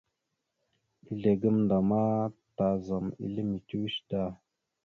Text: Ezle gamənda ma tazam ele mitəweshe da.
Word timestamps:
Ezle 1.09 1.31
gamənda 1.41 1.77
ma 1.89 2.01
tazam 2.55 3.05
ele 3.25 3.41
mitəweshe 3.49 4.01
da. 4.09 4.23